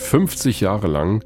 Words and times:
50 0.00 0.60
Jahre 0.60 0.88
lang 0.88 1.22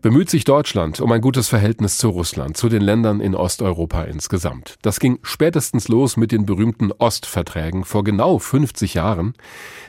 bemüht 0.00 0.30
sich 0.30 0.44
Deutschland 0.44 1.00
um 1.00 1.10
ein 1.12 1.20
gutes 1.20 1.48
Verhältnis 1.48 1.98
zu 1.98 2.08
Russland, 2.10 2.56
zu 2.56 2.68
den 2.68 2.82
Ländern 2.82 3.20
in 3.20 3.34
Osteuropa 3.34 4.02
insgesamt. 4.02 4.76
Das 4.82 5.00
ging 5.00 5.18
spätestens 5.22 5.88
los 5.88 6.16
mit 6.16 6.32
den 6.32 6.46
berühmten 6.46 6.92
Ostverträgen 6.92 7.84
vor 7.84 8.04
genau 8.04 8.38
50 8.38 8.94
Jahren. 8.94 9.34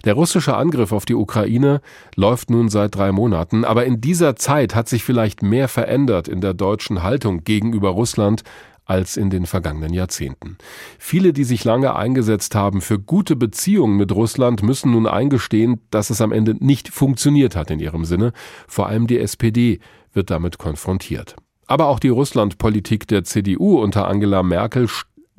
Der 0.06 0.16
russische 0.16 0.56
Angriff 0.56 0.92
auf 0.92 1.06
die 1.06 1.16
Ukraine 1.16 1.82
läuft 2.16 2.50
nun 2.50 2.70
seit 2.70 2.96
drei 2.96 3.12
Monaten, 3.12 3.64
aber 3.64 3.86
in 3.86 4.02
dieser 4.02 4.36
Zeit 4.36 4.76
hat 4.76 4.90
sich 4.90 5.04
vielleicht 5.04 5.44
mehr 5.44 5.68
verändert 5.68 6.28
in 6.28 6.42
der 6.42 6.54
deutschen 6.54 7.04
Haltung 7.04 7.44
gegenüber 7.44 7.90
Russland 7.90 8.44
als 8.90 9.18
in 9.18 9.30
den 9.30 9.46
vergangenen 9.46 9.94
Jahrzehnten. 9.94 10.58
Viele, 10.98 11.32
die 11.32 11.44
sich 11.44 11.64
lange 11.64 11.96
eingesetzt 11.96 12.56
haben 12.56 12.82
für 12.82 13.00
gute 13.00 13.36
Beziehungen 13.36 13.98
mit 13.98 14.12
Russland, 14.12 14.64
müssen 14.64 14.92
nun 14.92 15.06
eingestehen, 15.06 15.82
dass 15.92 16.10
es 16.10 16.22
am 16.22 16.32
Ende 16.32 16.56
nicht 16.60 16.90
funktioniert 16.90 17.56
hat 17.56 17.70
in 17.70 17.80
ihrem 17.80 18.06
Sinne. 18.06 18.34
Vor 18.68 18.88
allem 18.88 19.06
die 19.06 19.20
SPD 19.20 19.80
wird 20.14 20.32
damit 20.32 20.58
konfrontiert. 20.58 21.36
Aber 21.68 21.86
auch 21.86 22.00
die 22.00 22.10
Russlandpolitik 22.10 23.08
der 23.08 23.24
CDU 23.24 23.80
unter 23.80 24.08
Angela 24.08 24.42
Merkel 24.42 24.88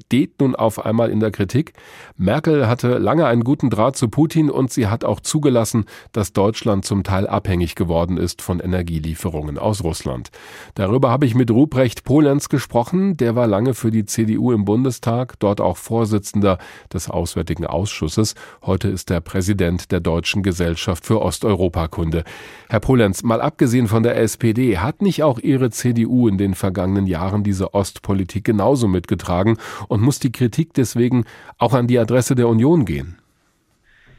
steht 0.04 0.40
nun 0.40 0.54
auf 0.54 0.84
einmal 0.84 1.10
in 1.10 1.20
der 1.20 1.30
Kritik. 1.30 1.72
Merkel 2.16 2.66
hatte 2.66 2.98
lange 2.98 3.27
einen 3.27 3.45
guten 3.45 3.70
Draht 3.70 3.96
zu 3.96 4.09
Putin 4.09 4.50
und 4.50 4.73
sie 4.73 4.88
hat 4.88 5.04
auch 5.04 5.20
zugelassen, 5.20 5.84
dass 6.12 6.32
Deutschland 6.32 6.84
zum 6.84 7.04
Teil 7.04 7.26
abhängig 7.26 7.74
geworden 7.74 8.16
ist 8.16 8.42
von 8.42 8.60
Energielieferungen 8.60 9.59
aus 9.59 9.84
Russland. 9.84 10.30
Darüber 10.74 11.10
habe 11.10 11.26
ich 11.26 11.34
mit 11.34 11.50
Ruprecht 11.50 12.04
Polenz 12.04 12.48
gesprochen. 12.48 13.16
Der 13.16 13.36
war 13.36 13.46
lange 13.46 13.74
für 13.74 13.90
die 13.90 14.04
CDU 14.04 14.52
im 14.52 14.64
Bundestag, 14.64 15.38
dort 15.38 15.60
auch 15.60 15.76
Vorsitzender 15.76 16.59
des 16.92 17.09
Auswärtigen 17.10 17.66
Ausschusses. 17.66 18.34
Heute 18.62 18.88
ist 18.88 19.10
er 19.10 19.20
Präsident 19.20 19.92
der 19.92 20.01
Deutschen 20.01 20.42
Gesellschaft 20.42 21.06
für 21.06 21.20
Osteuropakunde. 21.20 22.24
Herr 22.68 22.80
Polenz, 22.80 23.23
mal 23.23 23.40
abgesehen 23.40 23.88
von 23.88 24.02
der 24.02 24.16
SPD, 24.16 24.78
hat 24.78 25.02
nicht 25.02 25.23
auch 25.23 25.38
Ihre 25.38 25.70
CDU 25.70 26.28
in 26.28 26.38
den 26.38 26.54
vergangenen 26.54 27.06
Jahren 27.06 27.45
diese 27.45 27.74
Ostpolitik 27.74 28.45
genauso 28.45 28.88
mitgetragen 28.88 29.56
und 29.91 30.01
muss 30.01 30.21
die 30.21 30.33
Kritik 30.33 30.73
deswegen 30.74 31.24
auch 31.59 31.74
an 31.74 31.87
die 31.88 31.99
Adresse 31.99 32.35
der 32.35 32.49
Union 32.49 32.85
gehen? 32.85 33.19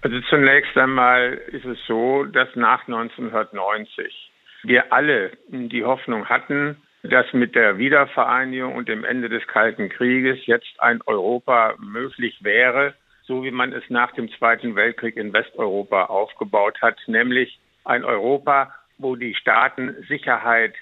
Also 0.02 0.20
zunächst 0.30 0.76
einmal 0.78 1.40
ist 1.52 1.66
es 1.66 1.78
so, 1.88 2.26
dass 2.26 2.50
nach 2.56 2.88
1990 2.88 4.32
wir 4.64 4.92
alle 4.92 5.32
die 5.48 5.84
Hoffnung 5.84 6.26
hatten, 6.26 6.76
dass 7.04 7.32
mit 7.34 7.56
der 7.56 7.78
Wiedervereinigung 7.78 8.76
und 8.76 8.90
dem 8.90 9.04
Ende 9.04 9.30
des 9.30 9.46
Kalten 9.48 9.90
Krieges 9.90 10.46
jetzt 10.46 10.80
ein 10.80 11.02
Europa 11.06 11.76
möglich 11.80 12.38
wäre, 12.42 12.94
so 13.24 13.44
wie 13.44 13.52
man 13.52 13.74
es 13.74 13.84
nach 13.90 14.12
dem 14.12 14.30
Zweiten 14.38 14.76
Weltkrieg 14.76 15.16
in 15.18 15.34
Westeuropa 15.34 16.06
aufgebaut 16.06 16.82
hat, 16.82 16.98
nämlich 17.08 17.60
ein 17.86 18.04
Europa, 18.04 18.74
wo 18.98 19.16
die 19.16 19.36
Staaten 19.36 19.96
Sicherheit 20.08 20.74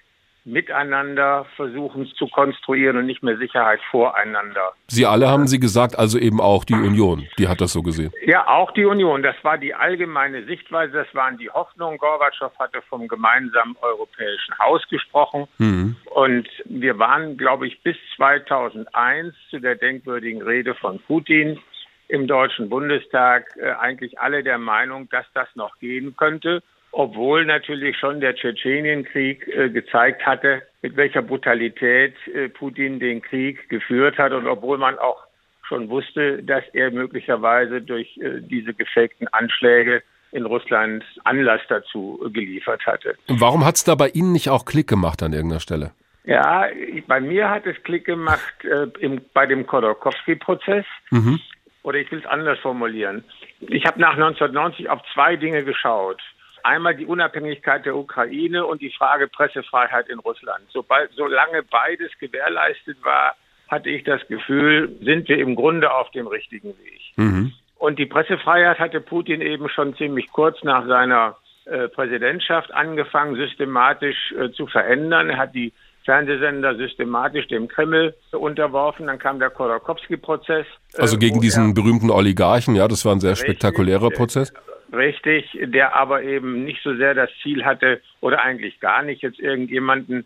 miteinander 0.51 1.45
versuchen 1.55 2.05
zu 2.17 2.27
konstruieren 2.27 2.97
und 2.97 3.05
nicht 3.05 3.23
mehr 3.23 3.37
Sicherheit 3.37 3.79
voreinander. 3.91 4.73
Sie 4.87 5.05
alle 5.05 5.29
haben 5.29 5.47
Sie 5.47 5.59
gesagt, 5.59 5.97
also 5.97 6.17
eben 6.17 6.41
auch 6.41 6.63
die 6.63 6.73
Union, 6.73 7.27
die 7.37 7.47
hat 7.47 7.61
das 7.61 7.73
so 7.73 7.81
gesehen. 7.81 8.11
Ja, 8.25 8.47
auch 8.47 8.71
die 8.71 8.85
Union. 8.85 9.23
Das 9.23 9.35
war 9.43 9.57
die 9.57 9.73
allgemeine 9.73 10.45
Sichtweise, 10.45 10.93
das 10.93 11.15
waren 11.15 11.37
die 11.37 11.49
Hoffnungen. 11.49 11.97
Gorbatschow 11.97 12.51
hatte 12.59 12.81
vom 12.89 13.07
gemeinsamen 13.07 13.75
europäischen 13.81 14.57
Haus 14.59 14.81
gesprochen. 14.89 15.47
Mhm. 15.57 15.95
Und 16.13 16.47
wir 16.65 16.97
waren, 16.99 17.37
glaube 17.37 17.67
ich, 17.67 17.81
bis 17.83 17.97
2001 18.15 19.35
zu 19.49 19.59
der 19.59 19.75
denkwürdigen 19.75 20.41
Rede 20.41 20.75
von 20.75 20.99
Putin 20.99 21.59
im 22.07 22.27
Deutschen 22.27 22.69
Bundestag 22.69 23.55
äh, 23.61 23.71
eigentlich 23.79 24.19
alle 24.19 24.43
der 24.43 24.57
Meinung, 24.57 25.07
dass 25.09 25.25
das 25.33 25.47
noch 25.55 25.77
gehen 25.79 26.15
könnte 26.17 26.63
obwohl 26.91 27.45
natürlich 27.45 27.97
schon 27.97 28.19
der 28.19 28.35
Tschetschenienkrieg 28.35 29.47
äh, 29.47 29.69
gezeigt 29.69 30.25
hatte, 30.25 30.63
mit 30.81 30.95
welcher 30.95 31.21
Brutalität 31.21 32.15
äh, 32.33 32.49
Putin 32.49 32.99
den 32.99 33.21
Krieg 33.21 33.69
geführt 33.69 34.17
hat 34.17 34.31
und 34.31 34.47
obwohl 34.47 34.77
man 34.77 34.97
auch 34.97 35.23
schon 35.67 35.89
wusste, 35.89 36.41
dass 36.43 36.63
er 36.73 36.91
möglicherweise 36.91 37.81
durch 37.81 38.17
äh, 38.17 38.41
diese 38.41 38.73
gefakten 38.73 39.27
Anschläge 39.27 40.01
in 40.31 40.45
Russland 40.45 41.03
Anlass 41.23 41.61
dazu 41.69 42.19
geliefert 42.33 42.85
hatte. 42.85 43.15
Und 43.27 43.41
warum 43.41 43.65
hat 43.65 43.75
es 43.75 43.83
da 43.83 43.95
bei 43.95 44.09
Ihnen 44.09 44.31
nicht 44.31 44.49
auch 44.49 44.65
Klick 44.65 44.87
gemacht 44.87 45.23
an 45.23 45.33
irgendeiner 45.33 45.59
Stelle? 45.59 45.91
Ja, 46.25 46.67
bei 47.07 47.19
mir 47.19 47.49
hat 47.49 47.65
es 47.65 47.81
Klick 47.83 48.05
gemacht 48.05 48.63
äh, 48.63 48.87
im, 48.99 49.21
bei 49.33 49.45
dem 49.45 49.65
Khodorkovsky-Prozess. 49.65 50.85
Mhm. 51.11 51.39
Oder 51.81 51.99
ich 51.99 52.11
will 52.11 52.19
es 52.19 52.25
anders 52.25 52.59
formulieren. 52.59 53.23
Ich 53.61 53.85
habe 53.85 53.99
nach 53.99 54.13
1990 54.13 54.89
auf 54.89 55.01
zwei 55.13 55.37
Dinge 55.37 55.63
geschaut. 55.63 56.21
Einmal 56.63 56.95
die 56.95 57.05
Unabhängigkeit 57.05 57.85
der 57.85 57.95
Ukraine 57.95 58.65
und 58.65 58.81
die 58.81 58.91
Frage 58.91 59.27
Pressefreiheit 59.27 60.09
in 60.09 60.19
Russland. 60.19 60.65
Sobald, 60.71 61.11
solange 61.13 61.63
beides 61.63 62.11
gewährleistet 62.19 62.97
war, 63.03 63.35
hatte 63.67 63.89
ich 63.89 64.03
das 64.03 64.25
Gefühl, 64.27 64.97
sind 65.01 65.29
wir 65.29 65.37
im 65.37 65.55
Grunde 65.55 65.93
auf 65.93 66.09
dem 66.11 66.27
richtigen 66.27 66.69
Weg. 66.69 67.01
Mhm. 67.15 67.53
Und 67.77 67.99
die 67.99 68.05
Pressefreiheit 68.05 68.79
hatte 68.79 68.99
Putin 68.99 69.41
eben 69.41 69.69
schon 69.69 69.95
ziemlich 69.95 70.31
kurz 70.31 70.63
nach 70.63 70.85
seiner 70.87 71.37
äh, 71.65 71.87
Präsidentschaft 71.87 72.73
angefangen, 72.73 73.35
systematisch 73.35 74.33
äh, 74.33 74.51
zu 74.51 74.67
verändern. 74.67 75.29
Er 75.29 75.37
hat 75.37 75.55
die 75.55 75.71
Fernsehsender 76.03 76.75
systematisch 76.75 77.47
dem 77.47 77.67
Kreml 77.67 78.15
unterworfen. 78.31 79.07
Dann 79.07 79.19
kam 79.19 79.39
der 79.39 79.51
Khodorkovsky-Prozess. 79.51 80.65
Also 80.97 81.17
gegen 81.17 81.37
äh, 81.37 81.41
diesen 81.41 81.75
berühmten 81.75 82.09
Oligarchen, 82.09 82.75
ja, 82.75 82.87
das 82.87 83.05
war 83.05 83.13
ein 83.13 83.19
sehr 83.19 83.35
spektakulärer 83.35 84.09
Prozess. 84.09 84.51
Richtig, 84.91 85.57
der 85.61 85.95
aber 85.95 86.23
eben 86.23 86.65
nicht 86.65 86.81
so 86.83 86.95
sehr 86.95 87.13
das 87.13 87.29
Ziel 87.43 87.63
hatte 87.65 88.01
oder 88.21 88.41
eigentlich 88.41 88.79
gar 88.79 89.03
nicht 89.03 89.21
jetzt 89.21 89.39
irgendjemanden 89.39 90.25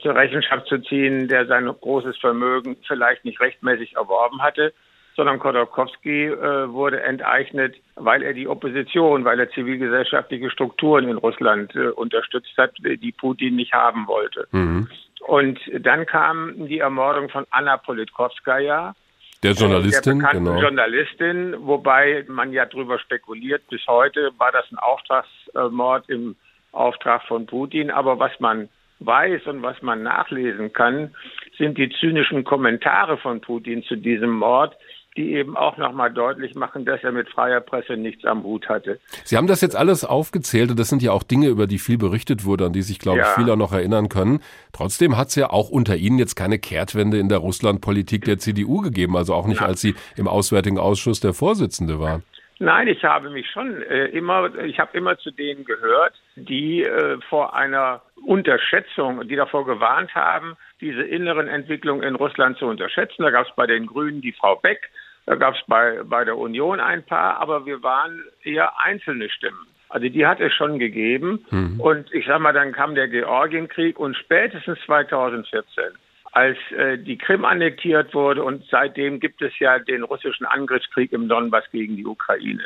zur 0.00 0.14
Rechenschaft 0.14 0.66
zu 0.66 0.78
ziehen, 0.78 1.28
der 1.28 1.46
sein 1.46 1.66
großes 1.66 2.18
Vermögen 2.18 2.76
vielleicht 2.86 3.24
nicht 3.24 3.40
rechtmäßig 3.40 3.94
erworben 3.96 4.42
hatte, 4.42 4.72
sondern 5.14 5.38
Khodorkovsky 5.38 6.26
äh, 6.26 6.72
wurde 6.72 7.02
enteignet, 7.02 7.76
weil 7.96 8.22
er 8.22 8.32
die 8.32 8.48
Opposition, 8.48 9.24
weil 9.24 9.38
er 9.38 9.50
zivilgesellschaftliche 9.50 10.50
Strukturen 10.50 11.08
in 11.08 11.18
Russland 11.18 11.74
äh, 11.76 11.88
unterstützt 11.88 12.56
hat, 12.56 12.72
die 12.78 13.12
Putin 13.12 13.56
nicht 13.56 13.72
haben 13.72 14.06
wollte. 14.06 14.48
Mhm. 14.52 14.88
Und 15.26 15.60
dann 15.78 16.06
kam 16.06 16.66
die 16.66 16.78
Ermordung 16.78 17.28
von 17.28 17.46
Anna 17.50 17.76
Politkovskaya, 17.76 18.94
der 19.42 19.52
Journalistin, 19.52 20.20
der 20.20 20.30
genau. 20.32 20.60
Journalistin, 20.60 21.56
wobei 21.66 22.24
man 22.28 22.52
ja 22.52 22.66
darüber 22.66 22.98
spekuliert, 22.98 23.66
bis 23.68 23.86
heute 23.86 24.30
war 24.38 24.52
das 24.52 24.70
ein 24.70 24.78
Auftragsmord 24.78 26.08
im 26.08 26.36
Auftrag 26.70 27.22
von 27.24 27.46
Putin. 27.46 27.90
Aber 27.90 28.18
was 28.18 28.38
man 28.38 28.68
weiß 29.00 29.46
und 29.46 29.62
was 29.62 29.80
man 29.82 30.02
nachlesen 30.02 30.72
kann, 30.72 31.14
sind 31.58 31.76
die 31.76 31.90
zynischen 32.00 32.44
Kommentare 32.44 33.18
von 33.18 33.40
Putin 33.40 33.82
zu 33.82 33.96
diesem 33.96 34.30
Mord, 34.30 34.76
die 35.16 35.34
eben 35.34 35.56
auch 35.56 35.76
nochmal 35.76 36.12
deutlich 36.12 36.54
machen, 36.54 36.84
dass 36.84 37.02
er 37.02 37.12
mit 37.12 37.28
freier 37.28 37.60
Presse 37.60 37.96
nichts 37.96 38.24
am 38.24 38.42
Hut 38.44 38.68
hatte. 38.68 38.98
Sie 39.24 39.36
haben 39.36 39.46
das 39.46 39.60
jetzt 39.60 39.76
alles 39.76 40.04
aufgezählt 40.04 40.70
und 40.70 40.78
das 40.78 40.88
sind 40.88 41.02
ja 41.02 41.12
auch 41.12 41.22
Dinge, 41.22 41.48
über 41.48 41.66
die 41.66 41.78
viel 41.78 41.98
berichtet 41.98 42.44
wurde, 42.44 42.66
an 42.66 42.72
die 42.72 42.82
sich, 42.82 42.98
glaube 42.98 43.18
ja. 43.18 43.24
ich, 43.24 43.30
viele 43.30 43.56
noch 43.56 43.72
erinnern 43.72 44.08
können. 44.08 44.40
Trotzdem 44.72 45.16
hat 45.16 45.28
es 45.28 45.34
ja 45.34 45.50
auch 45.50 45.68
unter 45.68 45.96
Ihnen 45.96 46.18
jetzt 46.18 46.34
keine 46.34 46.58
Kehrtwende 46.58 47.18
in 47.18 47.28
der 47.28 47.38
Russlandpolitik 47.38 48.24
der 48.24 48.38
CDU 48.38 48.80
gegeben, 48.80 49.16
also 49.16 49.34
auch 49.34 49.46
nicht, 49.46 49.60
ja. 49.60 49.66
als 49.66 49.80
Sie 49.80 49.94
im 50.16 50.28
Auswärtigen 50.28 50.78
Ausschuss 50.78 51.20
der 51.20 51.34
Vorsitzende 51.34 52.00
waren. 52.00 52.22
Nein, 52.58 52.86
ich 52.86 53.02
habe 53.02 53.28
mich 53.30 53.50
schon 53.50 53.82
äh, 53.82 54.06
immer, 54.06 54.54
ich 54.64 54.78
habe 54.78 54.96
immer 54.96 55.18
zu 55.18 55.32
denen 55.32 55.64
gehört, 55.64 56.14
die 56.36 56.84
äh, 56.84 57.18
vor 57.28 57.56
einer 57.56 58.02
Unterschätzung, 58.24 59.26
die 59.26 59.34
davor 59.34 59.66
gewarnt 59.66 60.14
haben, 60.14 60.56
diese 60.80 61.02
inneren 61.02 61.48
Entwicklungen 61.48 62.04
in 62.04 62.14
Russland 62.14 62.58
zu 62.58 62.66
unterschätzen. 62.66 63.24
Da 63.24 63.30
gab 63.30 63.48
es 63.48 63.54
bei 63.56 63.66
den 63.66 63.86
Grünen 63.86 64.20
die 64.20 64.30
Frau 64.30 64.54
Beck, 64.54 64.90
da 65.26 65.36
gab 65.36 65.54
es 65.54 65.60
bei, 65.66 66.02
bei 66.04 66.24
der 66.24 66.36
Union 66.36 66.80
ein 66.80 67.04
paar, 67.04 67.38
aber 67.38 67.64
wir 67.66 67.82
waren 67.82 68.22
eher 68.42 68.78
einzelne 68.80 69.28
Stimmen. 69.30 69.66
Also 69.88 70.08
die 70.08 70.26
hat 70.26 70.40
es 70.40 70.52
schon 70.54 70.78
gegeben. 70.78 71.44
Mhm. 71.50 71.80
Und 71.80 72.12
ich 72.14 72.26
sag 72.26 72.40
mal, 72.40 72.52
dann 72.52 72.72
kam 72.72 72.94
der 72.94 73.08
Georgienkrieg 73.08 73.98
und 73.98 74.16
spätestens 74.16 74.78
2014, 74.86 75.84
als 76.32 76.56
äh, 76.70 76.96
die 76.98 77.18
Krim 77.18 77.44
annektiert 77.44 78.14
wurde 78.14 78.42
und 78.42 78.64
seitdem 78.70 79.20
gibt 79.20 79.42
es 79.42 79.56
ja 79.58 79.78
den 79.78 80.02
russischen 80.02 80.46
Angriffskrieg 80.46 81.12
im 81.12 81.28
Donbass 81.28 81.64
gegen 81.70 81.96
die 81.96 82.06
Ukraine. 82.06 82.64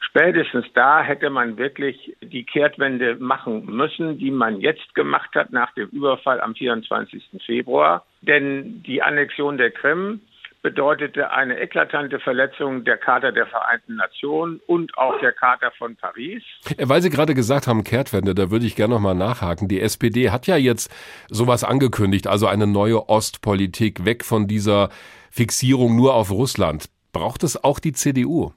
Spätestens 0.00 0.66
da 0.74 1.02
hätte 1.02 1.30
man 1.30 1.56
wirklich 1.56 2.14
die 2.20 2.44
Kehrtwende 2.44 3.16
machen 3.16 3.64
müssen, 3.64 4.18
die 4.18 4.30
man 4.30 4.60
jetzt 4.60 4.94
gemacht 4.94 5.34
hat 5.34 5.52
nach 5.52 5.72
dem 5.72 5.88
Überfall 5.88 6.40
am 6.40 6.54
24. 6.54 7.42
Februar. 7.44 8.04
Denn 8.20 8.82
die 8.82 9.02
Annexion 9.02 9.56
der 9.56 9.70
Krim 9.70 10.20
bedeutete 10.66 11.30
eine 11.30 11.60
eklatante 11.60 12.18
Verletzung 12.18 12.82
der 12.82 12.96
Charta 12.96 13.30
der 13.30 13.46
Vereinten 13.46 13.94
Nationen 13.94 14.60
und 14.66 14.98
auch 14.98 15.16
der 15.20 15.30
Charta 15.30 15.70
von 15.78 15.94
Paris. 15.94 16.42
Weil 16.76 17.00
Sie 17.02 17.08
gerade 17.08 17.34
gesagt 17.34 17.68
haben, 17.68 17.84
Kehrtwende, 17.84 18.34
da 18.34 18.50
würde 18.50 18.66
ich 18.66 18.74
gerne 18.74 18.94
noch 18.94 19.00
mal 19.00 19.14
nachhaken. 19.14 19.68
Die 19.68 19.80
SPD 19.80 20.30
hat 20.30 20.48
ja 20.48 20.56
jetzt 20.56 20.92
sowas 21.28 21.62
angekündigt, 21.62 22.26
also 22.26 22.48
eine 22.48 22.66
neue 22.66 23.08
Ostpolitik, 23.08 24.04
weg 24.04 24.24
von 24.24 24.48
dieser 24.48 24.88
Fixierung 25.30 25.94
nur 25.94 26.14
auf 26.14 26.32
Russland. 26.32 26.86
Braucht 27.12 27.44
es 27.44 27.62
auch 27.62 27.78
die 27.78 27.92
CDU? 27.92 28.50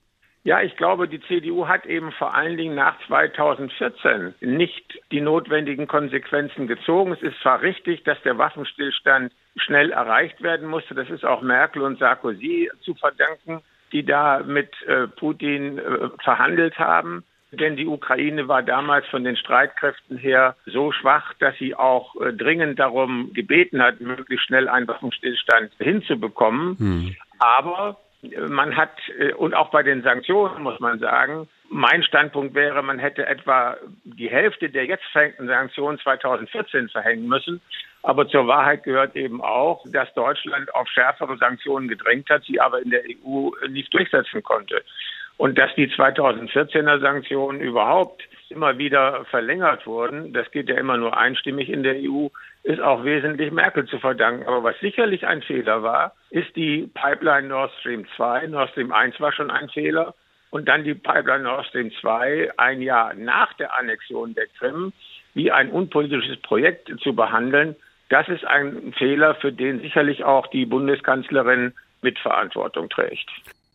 Ja, 0.49 0.63
ich 0.63 0.75
glaube, 0.77 1.07
die 1.07 1.21
CDU 1.21 1.67
hat 1.67 1.85
eben 1.85 2.11
vor 2.11 2.33
allen 2.33 2.57
Dingen 2.57 2.73
nach 2.73 2.95
2014 3.05 4.33
nicht 4.41 4.99
die 5.11 5.21
notwendigen 5.21 5.85
Konsequenzen 5.85 6.65
gezogen. 6.65 7.11
Es 7.11 7.21
ist 7.21 7.39
zwar 7.43 7.61
richtig, 7.61 8.03
dass 8.03 8.19
der 8.23 8.39
Waffenstillstand 8.39 9.31
schnell 9.57 9.91
erreicht 9.91 10.41
werden 10.41 10.67
musste. 10.67 10.95
Das 10.95 11.07
ist 11.11 11.23
auch 11.23 11.43
Merkel 11.43 11.83
und 11.83 11.99
Sarkozy 11.99 12.67
zu 12.81 12.95
verdanken, 12.95 13.61
die 13.91 14.03
da 14.03 14.39
mit 14.39 14.71
äh, 14.87 15.05
Putin 15.05 15.77
äh, 15.77 16.09
verhandelt 16.23 16.79
haben. 16.79 17.23
Denn 17.51 17.75
die 17.75 17.85
Ukraine 17.85 18.47
war 18.47 18.63
damals 18.63 19.05
von 19.05 19.23
den 19.23 19.37
Streitkräften 19.37 20.17
her 20.17 20.55
so 20.65 20.91
schwach, 20.91 21.35
dass 21.35 21.55
sie 21.59 21.75
auch 21.75 22.19
äh, 22.21 22.33
dringend 22.33 22.79
darum 22.79 23.33
gebeten 23.33 23.83
hat, 23.83 24.01
möglichst 24.01 24.47
schnell 24.47 24.67
einen 24.67 24.87
Waffenstillstand 24.87 25.73
hinzubekommen. 25.77 26.75
Hm. 26.79 27.15
Aber 27.37 27.97
man 28.21 28.75
hat, 28.75 28.91
äh, 29.17 29.33
und 29.33 29.53
auch 29.53 29.71
bei 29.71 29.83
den 29.83 30.01
Sanktionen 30.01 30.63
muss 30.63 30.79
man 30.79 30.99
sagen, 30.99 31.47
mein 31.69 32.03
Standpunkt 32.03 32.55
wäre, 32.55 32.81
man 32.81 32.99
hätte 32.99 33.25
etwa 33.25 33.77
die 34.03 34.29
Hälfte 34.29 34.69
der 34.69 34.85
jetzt 34.85 35.05
verhängten 35.11 35.47
Sanktionen 35.47 35.99
2014 35.99 36.89
verhängen 36.89 37.27
müssen. 37.27 37.61
Aber 38.01 38.27
zur 38.27 38.47
Wahrheit 38.47 38.83
gehört 38.83 39.15
eben 39.15 39.41
auch, 39.41 39.83
dass 39.91 40.11
Deutschland 40.13 40.73
auf 40.73 40.87
schärfere 40.87 41.37
Sanktionen 41.37 41.87
gedrängt 41.87 42.29
hat, 42.29 42.43
sie 42.43 42.59
aber 42.59 42.81
in 42.81 42.89
der 42.89 43.03
EU 43.03 43.51
nicht 43.69 43.93
durchsetzen 43.93 44.41
konnte. 44.41 44.83
Und 45.37 45.57
dass 45.57 45.73
die 45.75 45.87
2014er 45.87 46.99
Sanktionen 46.99 47.61
überhaupt 47.61 48.23
immer 48.51 48.77
wieder 48.77 49.25
verlängert 49.25 49.85
wurden, 49.85 50.33
das 50.33 50.49
geht 50.51 50.69
ja 50.69 50.77
immer 50.77 50.97
nur 50.97 51.17
einstimmig 51.17 51.69
in 51.69 51.83
der 51.83 51.95
EU, 51.95 52.27
ist 52.63 52.81
auch 52.81 53.03
wesentlich 53.03 53.51
Merkel 53.51 53.85
zu 53.85 53.99
verdanken. 53.99 54.47
Aber 54.47 54.63
was 54.63 54.79
sicherlich 54.79 55.25
ein 55.25 55.41
Fehler 55.41 55.83
war, 55.83 56.13
ist 56.29 56.55
die 56.55 56.89
Pipeline 56.93 57.47
Nord 57.47 57.71
Stream 57.79 58.05
2. 58.15 58.47
Nord 58.47 58.71
Stream 58.71 58.91
1 58.91 59.19
war 59.19 59.31
schon 59.31 59.51
ein 59.51 59.69
Fehler. 59.69 60.13
Und 60.51 60.67
dann 60.67 60.83
die 60.83 60.95
Pipeline 60.95 61.43
Nord 61.43 61.65
Stream 61.67 61.91
2 62.01 62.51
ein 62.57 62.81
Jahr 62.81 63.13
nach 63.13 63.53
der 63.53 63.77
Annexion 63.77 64.33
der 64.33 64.47
Krim 64.57 64.93
wie 65.35 65.51
ein 65.51 65.69
unpolitisches 65.69 66.37
Projekt 66.41 66.91
zu 67.01 67.15
behandeln. 67.15 67.75
Das 68.09 68.27
ist 68.27 68.45
ein 68.45 68.93
Fehler, 68.97 69.35
für 69.35 69.51
den 69.51 69.79
sicherlich 69.81 70.23
auch 70.23 70.47
die 70.47 70.65
Bundeskanzlerin 70.65 71.73
Mitverantwortung 72.01 72.89
trägt. 72.89 73.29